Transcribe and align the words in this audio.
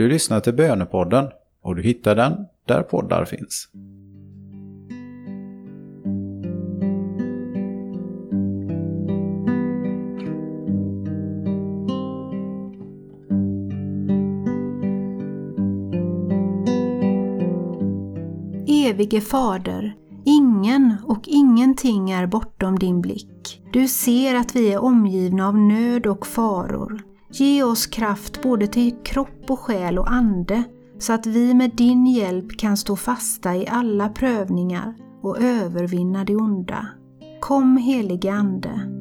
Du 0.00 0.08
lyssnar 0.08 0.40
till 0.40 0.54
Bönepodden 0.54 1.28
och 1.62 1.76
du 1.76 1.82
hittar 1.82 2.16
den 2.16 2.46
där 2.66 2.82
poddar 2.82 3.24
finns. 3.24 3.68
Evige 18.66 19.20
Fader, 19.20 19.94
ingen 20.24 20.96
och 21.06 21.22
ingenting 21.26 22.10
är 22.10 22.26
bortom 22.26 22.78
din 22.78 23.00
blick. 23.00 23.62
Du 23.72 23.88
ser 23.88 24.34
att 24.34 24.56
vi 24.56 24.72
är 24.72 24.78
omgivna 24.78 25.48
av 25.48 25.58
nöd 25.58 26.06
och 26.06 26.26
faror. 26.26 27.09
Ge 27.32 27.62
oss 27.62 27.86
kraft 27.86 28.42
både 28.42 28.66
till 28.66 28.96
kropp 29.04 29.44
och 29.50 29.60
själ 29.60 29.98
och 29.98 30.12
ande 30.12 30.64
så 30.98 31.12
att 31.12 31.26
vi 31.26 31.54
med 31.54 31.70
din 31.76 32.06
hjälp 32.06 32.58
kan 32.58 32.76
stå 32.76 32.96
fasta 32.96 33.56
i 33.56 33.66
alla 33.68 34.08
prövningar 34.08 34.94
och 35.22 35.40
övervinna 35.40 36.24
det 36.24 36.36
onda. 36.36 36.86
Kom 37.40 37.76
helige 37.76 38.32
Ande. 38.32 38.99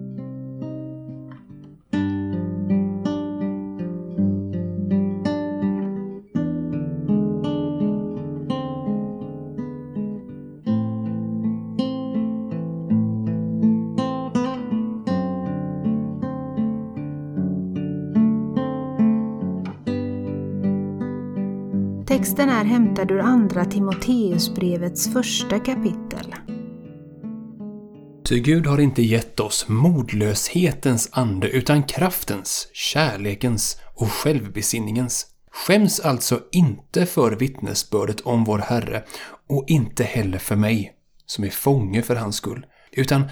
Texten 22.20 22.50
är 22.50 22.64
hämtad 22.64 23.12
ur 23.12 23.20
Andra 23.20 23.66
Timoteusbrevets 23.66 25.14
första 25.14 25.60
kapitel. 25.60 26.36
Ty 28.26 28.40
Gud 28.40 28.68
har 28.68 28.80
inte 28.80 29.02
gett 29.02 29.40
oss 29.40 29.68
modlöshetens 29.68 31.10
ande 31.12 31.50
utan 31.50 31.84
kraftens, 31.84 32.70
kärlekens 32.74 33.82
och 33.96 34.12
självbesinningens. 34.12 35.28
Skäms 35.52 36.00
alltså 36.00 36.40
inte 36.52 37.06
för 37.06 37.32
vittnesbördet 37.32 38.22
om 38.22 38.44
vår 38.44 38.60
Herre 38.60 39.04
och 39.50 39.66
inte 39.68 40.04
heller 40.04 40.38
för 40.38 40.56
mig, 40.56 40.94
som 41.26 41.44
är 41.44 41.50
fånge 41.50 42.02
för 42.02 42.16
hans 42.16 42.36
skull, 42.36 42.66
utan 42.92 43.24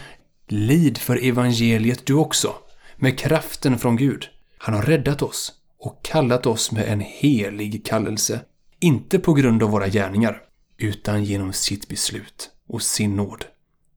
lid 0.47 0.97
för 0.97 1.25
evangeliet 1.25 2.05
du 2.05 2.13
också, 2.13 2.53
med 2.97 3.19
kraften 3.19 3.77
från 3.77 3.95
Gud. 3.95 4.25
Han 4.57 4.75
har 4.75 4.81
räddat 4.81 5.21
oss 5.21 5.53
och 5.79 5.99
kallat 6.03 6.45
oss 6.45 6.71
med 6.71 6.87
en 6.87 6.99
helig 6.99 7.85
kallelse, 7.85 8.39
inte 8.79 9.19
på 9.19 9.33
grund 9.33 9.63
av 9.63 9.69
våra 9.69 9.87
gärningar, 9.87 10.41
utan 10.77 11.23
genom 11.23 11.53
sitt 11.53 11.87
beslut 11.87 12.49
och 12.67 12.81
sin 12.81 13.15
nåd, 13.15 13.45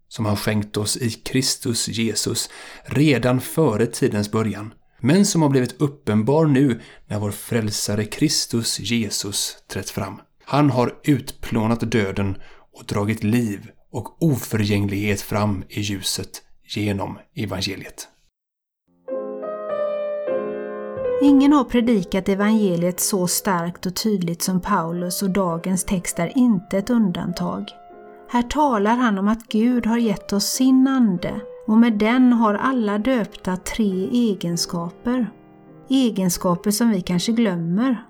som 0.09 0.27
han 0.27 0.37
skänkt 0.37 0.77
oss 0.77 0.97
i 0.97 1.11
Kristus 1.11 1.89
Jesus 1.89 2.50
redan 2.84 3.41
före 3.41 3.87
tidens 3.87 4.31
början, 4.31 4.75
men 5.00 5.27
som 5.27 5.42
har 5.42 5.48
blivit 5.48 5.81
uppenbar 5.81 6.47
nu 6.47 6.81
när 7.06 7.19
vår 7.19 7.31
frälsare 7.31 8.05
Kristus 8.05 8.81
Jesus 8.81 9.56
trätt 9.69 9.91
fram. 9.91 10.20
Han 10.45 10.70
har 10.70 10.94
utplånat 11.05 11.92
döden 11.92 12.37
och 12.72 12.84
dragit 12.84 13.25
liv 13.25 13.70
och 13.92 14.22
oförgänglighet 14.22 15.20
fram 15.20 15.65
i 15.69 15.81
ljuset 15.81 16.42
genom 16.65 17.19
evangeliet. 17.34 18.09
Ingen 21.23 21.53
har 21.53 21.65
predikat 21.65 22.29
evangeliet 22.29 23.01
så 23.01 23.27
starkt 23.27 23.87
och 23.87 23.97
tydligt 23.97 24.43
som 24.43 24.61
Paulus 24.61 25.23
och 25.23 25.31
dagens 25.31 25.85
text 25.85 26.19
är 26.19 26.39
inte 26.39 26.79
ett 26.79 26.91
undantag. 26.91 27.65
Här 28.29 28.43
talar 28.43 28.97
han 28.97 29.19
om 29.19 29.29
att 29.29 29.49
Gud 29.49 29.87
har 29.87 29.99
gett 29.99 30.33
oss 30.33 30.45
sin 30.45 30.89
ande 30.89 31.41
och 31.67 31.77
med 31.77 31.93
den 31.93 32.33
har 32.33 32.55
alla 32.55 32.99
döpta 32.99 33.56
tre 33.56 34.09
egenskaper. 34.12 35.31
Egenskaper 35.89 36.71
som 36.71 36.91
vi 36.91 37.00
kanske 37.00 37.33
glömmer. 37.33 38.05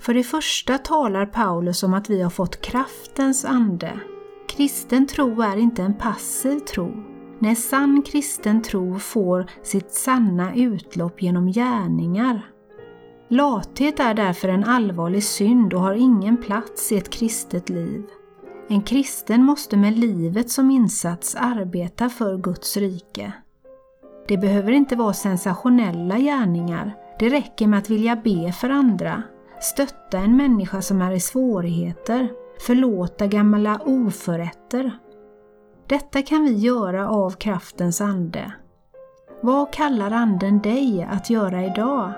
För 0.00 0.14
det 0.14 0.24
första 0.24 0.78
talar 0.78 1.26
Paulus 1.26 1.82
om 1.82 1.94
att 1.94 2.10
vi 2.10 2.22
har 2.22 2.30
fått 2.30 2.60
kraftens 2.60 3.44
ande. 3.44 4.00
Kristen 4.48 5.06
tro 5.06 5.42
är 5.42 5.56
inte 5.56 5.82
en 5.82 5.94
passiv 5.94 6.58
tro. 6.58 7.09
När 7.42 7.54
sann 7.54 8.02
kristen 8.02 8.62
tro 8.62 8.98
får 8.98 9.46
sitt 9.62 9.92
sanna 9.92 10.54
utlopp 10.54 11.22
genom 11.22 11.52
gärningar. 11.52 12.46
Lathet 13.28 14.00
är 14.00 14.14
därför 14.14 14.48
en 14.48 14.64
allvarlig 14.64 15.24
synd 15.24 15.74
och 15.74 15.80
har 15.80 15.94
ingen 15.94 16.36
plats 16.36 16.92
i 16.92 16.96
ett 16.96 17.10
kristet 17.10 17.68
liv. 17.68 18.02
En 18.68 18.82
kristen 18.82 19.44
måste 19.44 19.76
med 19.76 19.98
livet 19.98 20.50
som 20.50 20.70
insats 20.70 21.34
arbeta 21.34 22.08
för 22.08 22.36
Guds 22.36 22.76
rike. 22.76 23.32
Det 24.28 24.38
behöver 24.38 24.72
inte 24.72 24.96
vara 24.96 25.12
sensationella 25.12 26.18
gärningar. 26.18 26.94
Det 27.18 27.28
räcker 27.28 27.66
med 27.66 27.78
att 27.78 27.90
vilja 27.90 28.16
be 28.16 28.52
för 28.52 28.70
andra, 28.70 29.22
stötta 29.60 30.18
en 30.18 30.36
människa 30.36 30.82
som 30.82 31.02
är 31.02 31.12
i 31.12 31.20
svårigheter, 31.20 32.28
förlåta 32.66 33.26
gamla 33.26 33.80
oförrätter 33.84 34.98
detta 35.90 36.22
kan 36.22 36.44
vi 36.44 36.52
göra 36.52 37.08
av 37.08 37.30
kraftens 37.30 38.00
ande. 38.00 38.52
Vad 39.40 39.72
kallar 39.72 40.10
anden 40.10 40.62
dig 40.62 41.08
att 41.10 41.30
göra 41.30 41.64
idag? 41.64 42.12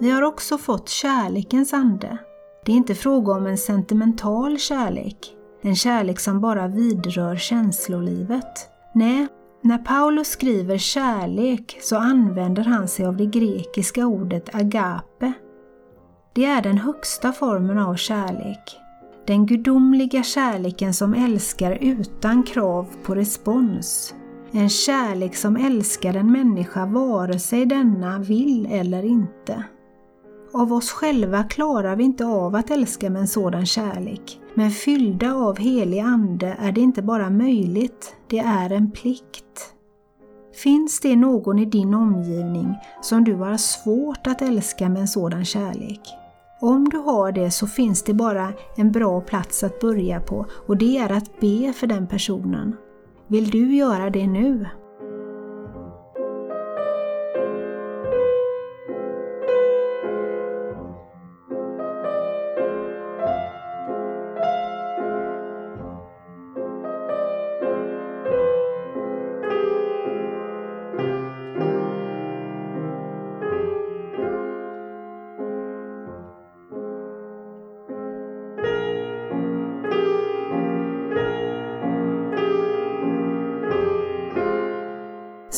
Vi 0.00 0.10
har 0.10 0.22
också 0.22 0.58
fått 0.58 0.88
kärlekens 0.88 1.72
ande. 1.72 2.18
Det 2.64 2.72
är 2.72 2.76
inte 2.76 2.94
fråga 2.94 3.32
om 3.32 3.46
en 3.46 3.58
sentimental 3.58 4.58
kärlek, 4.58 5.36
en 5.62 5.76
kärlek 5.76 6.20
som 6.20 6.40
bara 6.40 6.68
vidrör 6.68 7.36
känslolivet. 7.36 8.70
Nej, 8.94 9.26
när 9.62 9.78
Paulus 9.78 10.28
skriver 10.28 10.78
kärlek 10.78 11.78
så 11.82 11.96
använder 11.96 12.62
han 12.62 12.88
sig 12.88 13.06
av 13.06 13.16
det 13.16 13.26
grekiska 13.26 14.06
ordet 14.06 14.54
agape. 14.54 15.32
Det 16.32 16.44
är 16.44 16.62
den 16.62 16.78
högsta 16.78 17.32
formen 17.32 17.78
av 17.78 17.94
kärlek. 17.94 18.76
Den 19.26 19.46
gudomliga 19.46 20.22
kärleken 20.22 20.94
som 20.94 21.14
älskar 21.14 21.78
utan 21.80 22.42
krav 22.42 22.86
på 23.02 23.14
respons. 23.14 24.14
En 24.52 24.68
kärlek 24.68 25.36
som 25.36 25.56
älskar 25.56 26.14
en 26.14 26.32
människa 26.32 26.86
vare 26.86 27.38
sig 27.38 27.66
denna 27.66 28.18
vill 28.18 28.68
eller 28.72 29.02
inte. 29.04 29.64
Av 30.52 30.72
oss 30.72 30.90
själva 30.90 31.42
klarar 31.44 31.96
vi 31.96 32.04
inte 32.04 32.26
av 32.26 32.54
att 32.54 32.70
älska 32.70 33.10
med 33.10 33.20
en 33.20 33.28
sådan 33.28 33.66
kärlek. 33.66 34.40
Men 34.54 34.70
fyllda 34.70 35.34
av 35.34 35.58
helig 35.58 35.98
ande 35.98 36.56
är 36.60 36.72
det 36.72 36.80
inte 36.80 37.02
bara 37.02 37.30
möjligt, 37.30 38.16
det 38.26 38.38
är 38.38 38.72
en 38.72 38.90
plikt. 38.90 39.74
Finns 40.62 41.00
det 41.00 41.16
någon 41.16 41.58
i 41.58 41.64
din 41.64 41.94
omgivning 41.94 42.74
som 43.02 43.24
du 43.24 43.34
har 43.34 43.56
svårt 43.56 44.26
att 44.26 44.42
älska 44.42 44.88
med 44.88 45.00
en 45.00 45.08
sådan 45.08 45.44
kärlek? 45.44 46.00
Om 46.60 46.88
du 46.88 46.96
har 46.96 47.32
det 47.32 47.50
så 47.50 47.66
finns 47.66 48.02
det 48.02 48.14
bara 48.14 48.52
en 48.76 48.92
bra 48.92 49.20
plats 49.20 49.62
att 49.62 49.80
börja 49.80 50.20
på 50.20 50.46
och 50.66 50.76
det 50.76 50.98
är 50.98 51.12
att 51.12 51.40
be 51.40 51.72
för 51.72 51.86
den 51.86 52.06
personen. 52.06 52.76
Vill 53.26 53.50
du 53.50 53.76
göra 53.76 54.10
det 54.10 54.26
nu? 54.26 54.66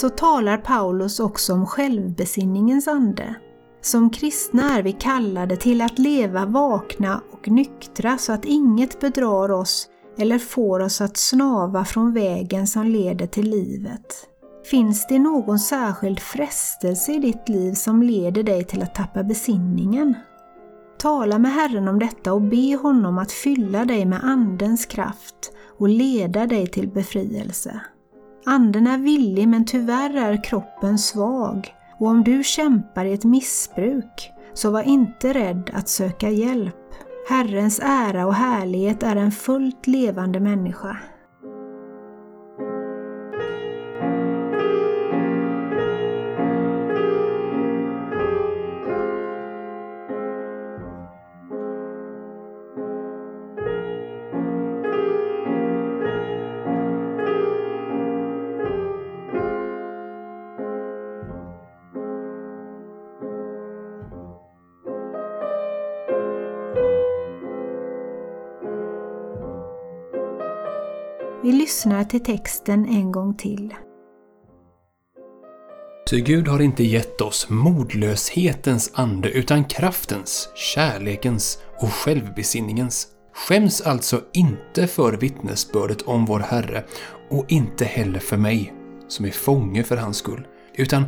Så 0.00 0.08
talar 0.08 0.56
Paulus 0.56 1.20
också 1.20 1.52
om 1.52 1.66
självbesinningens 1.66 2.88
ande. 2.88 3.34
Som 3.82 4.10
kristna 4.10 4.78
är 4.78 4.82
vi 4.82 4.92
kallade 4.92 5.56
till 5.56 5.82
att 5.82 5.98
leva 5.98 6.46
vakna 6.46 7.20
och 7.32 7.48
nyktra 7.48 8.18
så 8.18 8.32
att 8.32 8.44
inget 8.44 9.00
bedrar 9.00 9.50
oss 9.50 9.88
eller 10.18 10.38
får 10.38 10.80
oss 10.80 11.00
att 11.00 11.16
snava 11.16 11.84
från 11.84 12.14
vägen 12.14 12.66
som 12.66 12.86
leder 12.86 13.26
till 13.26 13.50
livet. 13.50 14.26
Finns 14.70 15.06
det 15.06 15.18
någon 15.18 15.58
särskild 15.58 16.20
frestelse 16.20 17.12
i 17.12 17.18
ditt 17.18 17.48
liv 17.48 17.72
som 17.72 18.02
leder 18.02 18.42
dig 18.42 18.64
till 18.64 18.82
att 18.82 18.94
tappa 18.94 19.22
besinningen? 19.22 20.14
Tala 20.98 21.38
med 21.38 21.52
Herren 21.52 21.88
om 21.88 21.98
detta 21.98 22.32
och 22.32 22.42
be 22.42 22.76
honom 22.82 23.18
att 23.18 23.32
fylla 23.32 23.84
dig 23.84 24.04
med 24.04 24.24
Andens 24.24 24.86
kraft 24.86 25.52
och 25.78 25.88
leda 25.88 26.46
dig 26.46 26.66
till 26.66 26.88
befrielse. 26.88 27.80
Anden 28.46 28.86
är 28.86 28.98
villig 28.98 29.48
men 29.48 29.64
tyvärr 29.64 30.16
är 30.16 30.44
kroppen 30.44 30.98
svag 30.98 31.74
och 31.98 32.06
om 32.06 32.24
du 32.24 32.44
kämpar 32.44 33.04
i 33.04 33.12
ett 33.12 33.24
missbruk, 33.24 34.32
så 34.54 34.70
var 34.70 34.82
inte 34.82 35.32
rädd 35.32 35.70
att 35.74 35.88
söka 35.88 36.30
hjälp. 36.30 36.76
Herrens 37.28 37.80
ära 37.82 38.26
och 38.26 38.34
härlighet 38.34 39.02
är 39.02 39.16
en 39.16 39.32
fullt 39.32 39.86
levande 39.86 40.40
människa. 40.40 40.96
Vi 71.50 71.56
lyssnar 71.56 72.04
till 72.04 72.20
texten 72.20 72.86
en 72.86 73.12
gång 73.12 73.36
till. 73.36 73.74
Ty 76.10 76.20
Gud 76.20 76.48
har 76.48 76.60
inte 76.62 76.84
gett 76.84 77.20
oss 77.20 77.48
modlöshetens 77.48 78.90
ande 78.94 79.30
utan 79.30 79.64
kraftens, 79.64 80.48
kärlekens 80.54 81.58
och 81.78 81.92
självbesinningens. 81.92 83.08
Skäms 83.34 83.80
alltså 83.80 84.20
inte 84.32 84.86
för 84.86 85.12
vittnesbördet 85.12 86.02
om 86.02 86.24
vår 86.24 86.40
Herre 86.40 86.84
och 87.30 87.44
inte 87.48 87.84
heller 87.84 88.20
för 88.20 88.36
mig, 88.36 88.72
som 89.08 89.24
är 89.24 89.30
fånge 89.30 89.82
för 89.82 89.96
hans 89.96 90.16
skull, 90.16 90.46
utan 90.74 91.04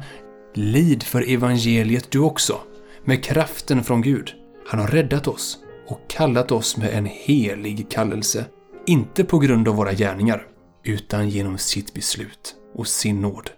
lid 0.54 1.02
för 1.02 1.30
evangeliet 1.32 2.10
du 2.10 2.18
också, 2.18 2.60
med 3.04 3.24
kraften 3.24 3.84
från 3.84 4.02
Gud. 4.02 4.32
Han 4.68 4.80
har 4.80 4.86
räddat 4.86 5.28
oss 5.28 5.58
och 5.88 6.00
kallat 6.08 6.52
oss 6.52 6.76
med 6.76 6.90
en 6.90 7.06
helig 7.06 7.90
kallelse 7.90 8.44
inte 8.86 9.24
på 9.24 9.38
grund 9.38 9.68
av 9.68 9.74
våra 9.74 9.92
gärningar, 9.92 10.46
utan 10.84 11.28
genom 11.28 11.58
sitt 11.58 11.94
beslut 11.94 12.54
och 12.74 12.86
sin 12.86 13.20
nåd, 13.20 13.50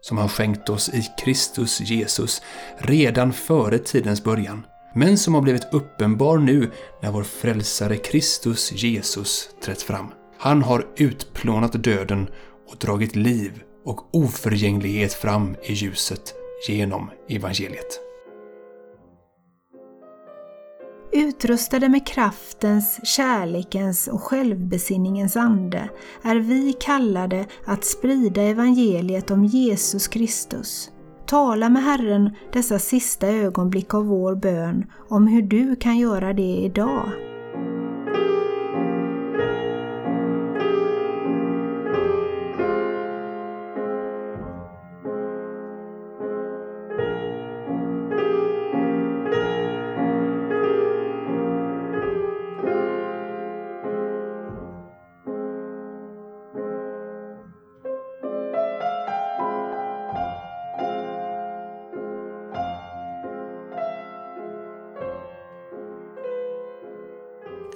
som 0.00 0.18
han 0.18 0.28
skänkt 0.28 0.68
oss 0.68 0.88
i 0.88 1.02
Kristus 1.24 1.80
Jesus 1.80 2.42
redan 2.78 3.32
före 3.32 3.78
tidens 3.78 4.24
början, 4.24 4.66
men 4.94 5.18
som 5.18 5.34
har 5.34 5.42
blivit 5.42 5.72
uppenbar 5.72 6.38
nu 6.38 6.70
när 7.02 7.10
vår 7.10 7.22
frälsare 7.22 7.96
Kristus 7.96 8.72
Jesus 8.72 9.50
trätt 9.64 9.82
fram. 9.82 10.06
Han 10.38 10.62
har 10.62 10.86
utplånat 10.96 11.84
döden 11.84 12.28
och 12.68 12.76
dragit 12.76 13.16
liv 13.16 13.62
och 13.84 14.14
oförgänglighet 14.14 15.12
fram 15.12 15.56
i 15.62 15.72
ljuset 15.72 16.34
genom 16.68 17.10
evangeliet. 17.28 18.11
Utrustade 21.14 21.88
med 21.88 22.06
kraftens, 22.06 23.00
kärlekens 23.06 24.08
och 24.08 24.22
självbesinningens 24.22 25.36
ande 25.36 25.88
är 26.22 26.36
vi 26.36 26.72
kallade 26.72 27.46
att 27.66 27.84
sprida 27.84 28.42
evangeliet 28.42 29.30
om 29.30 29.44
Jesus 29.44 30.08
Kristus. 30.08 30.90
Tala 31.26 31.68
med 31.68 31.82
Herren 31.82 32.30
dessa 32.52 32.78
sista 32.78 33.28
ögonblick 33.28 33.94
av 33.94 34.06
vår 34.06 34.34
bön 34.34 34.84
om 35.08 35.26
hur 35.26 35.42
du 35.42 35.76
kan 35.76 35.98
göra 35.98 36.32
det 36.32 36.56
idag. 36.56 37.31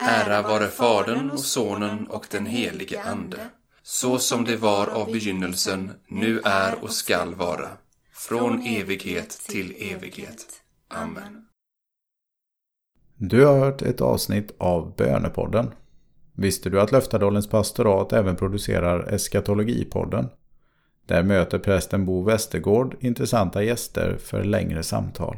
Ära 0.00 0.42
vare 0.42 0.66
Fadern 0.66 1.30
och 1.30 1.40
Sonen 1.40 2.06
och 2.06 2.26
den 2.30 2.46
helige 2.46 3.02
Ande, 3.02 3.38
så 3.82 4.18
som 4.18 4.44
det 4.44 4.56
var 4.56 4.86
av 4.86 5.12
begynnelsen, 5.12 5.90
nu 6.08 6.40
är 6.44 6.84
och 6.84 6.90
skall 6.90 7.34
vara, 7.34 7.68
från 8.12 8.62
evighet 8.62 9.30
till 9.30 9.74
evighet. 9.78 10.46
Amen. 10.88 11.46
Du 13.16 13.44
har 13.44 13.58
hört 13.58 13.82
ett 13.82 14.00
avsnitt 14.00 14.54
av 14.58 14.96
Bönepodden. 14.96 15.70
Visste 16.32 16.70
du 16.70 16.80
att 16.80 16.92
Löftadalens 16.92 17.48
pastorat 17.48 18.12
även 18.12 18.36
producerar 18.36 19.14
Eskatologipodden? 19.14 20.28
Där 21.06 21.22
möter 21.22 21.58
prästen 21.58 22.06
Bo 22.06 22.22
Westergård 22.22 22.96
intressanta 23.00 23.62
gäster 23.62 24.16
för 24.16 24.44
längre 24.44 24.82
samtal. 24.82 25.36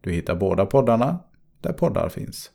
Du 0.00 0.12
hittar 0.12 0.34
båda 0.34 0.66
poddarna 0.66 1.18
där 1.60 1.72
poddar 1.72 2.08
finns. 2.08 2.50